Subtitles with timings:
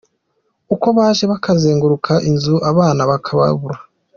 [0.73, 3.77] Uko baje bakazenguruka inzu abana bakababura.